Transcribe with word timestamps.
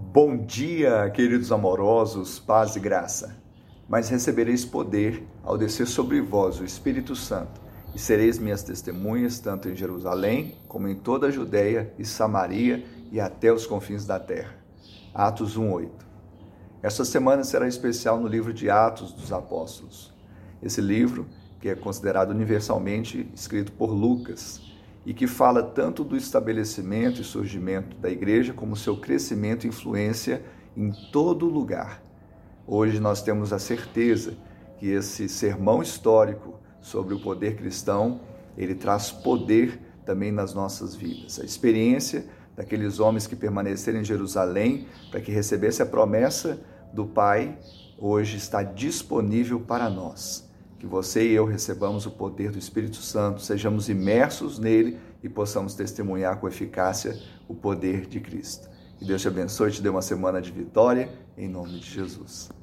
Bom 0.00 0.36
dia, 0.36 1.10
queridos 1.10 1.50
amorosos, 1.50 2.38
paz 2.38 2.76
e 2.76 2.80
graça. 2.80 3.36
Mas 3.88 4.08
recebereis 4.08 4.64
poder 4.64 5.26
ao 5.42 5.58
descer 5.58 5.88
sobre 5.88 6.20
vós 6.20 6.60
o 6.60 6.64
Espírito 6.64 7.16
Santo, 7.16 7.60
e 7.92 7.98
sereis 7.98 8.38
minhas 8.38 8.62
testemunhas 8.62 9.40
tanto 9.40 9.68
em 9.68 9.74
Jerusalém 9.74 10.56
como 10.68 10.86
em 10.86 10.94
toda 10.94 11.26
a 11.26 11.30
Judéia 11.32 11.92
e 11.98 12.04
Samaria 12.04 12.86
e 13.10 13.18
até 13.18 13.52
os 13.52 13.66
confins 13.66 14.06
da 14.06 14.20
terra. 14.20 14.54
Atos 15.12 15.58
1:8. 15.58 16.06
Esta 16.80 17.04
semana 17.04 17.42
será 17.42 17.66
especial 17.66 18.20
no 18.20 18.28
livro 18.28 18.54
de 18.54 18.70
Atos 18.70 19.12
dos 19.12 19.32
Apóstolos. 19.32 20.14
Esse 20.62 20.80
livro, 20.80 21.26
que 21.60 21.68
é 21.68 21.74
considerado 21.74 22.30
universalmente 22.30 23.28
escrito 23.34 23.72
por 23.72 23.90
Lucas, 23.90 24.60
e 25.08 25.14
que 25.14 25.26
fala 25.26 25.62
tanto 25.62 26.04
do 26.04 26.14
estabelecimento 26.14 27.22
e 27.22 27.24
surgimento 27.24 27.96
da 27.96 28.10
igreja 28.10 28.52
como 28.52 28.76
seu 28.76 28.94
crescimento 28.94 29.64
e 29.64 29.68
influência 29.68 30.44
em 30.76 30.92
todo 31.10 31.46
lugar. 31.46 32.02
Hoje 32.66 33.00
nós 33.00 33.22
temos 33.22 33.50
a 33.50 33.58
certeza 33.58 34.36
que 34.76 34.86
esse 34.86 35.26
sermão 35.26 35.80
histórico 35.80 36.60
sobre 36.78 37.14
o 37.14 37.20
poder 37.20 37.56
cristão, 37.56 38.20
ele 38.54 38.74
traz 38.74 39.10
poder 39.10 39.80
também 40.04 40.30
nas 40.30 40.52
nossas 40.52 40.94
vidas. 40.94 41.40
A 41.40 41.44
experiência 41.44 42.26
daqueles 42.54 43.00
homens 43.00 43.26
que 43.26 43.34
permaneceram 43.34 44.00
em 44.00 44.04
Jerusalém 44.04 44.88
para 45.10 45.22
que 45.22 45.32
recebesse 45.32 45.80
a 45.80 45.86
promessa 45.86 46.60
do 46.92 47.06
Pai, 47.06 47.58
hoje 47.96 48.36
está 48.36 48.62
disponível 48.62 49.58
para 49.58 49.88
nós 49.88 50.47
que 50.78 50.86
você 50.86 51.26
e 51.28 51.32
eu 51.32 51.44
recebamos 51.44 52.06
o 52.06 52.10
poder 52.10 52.50
do 52.50 52.58
Espírito 52.58 52.96
Santo, 52.96 53.42
sejamos 53.42 53.88
imersos 53.88 54.58
nele 54.58 54.98
e 55.22 55.28
possamos 55.28 55.74
testemunhar 55.74 56.38
com 56.38 56.46
eficácia 56.46 57.18
o 57.48 57.54
poder 57.54 58.06
de 58.06 58.20
Cristo. 58.20 58.68
Que 58.98 59.04
Deus 59.04 59.22
te 59.22 59.28
abençoe 59.28 59.70
e 59.70 59.72
te 59.72 59.82
dê 59.82 59.88
uma 59.88 60.02
semana 60.02 60.40
de 60.40 60.50
vitória, 60.50 61.10
em 61.36 61.48
nome 61.48 61.78
de 61.80 61.90
Jesus. 61.90 62.57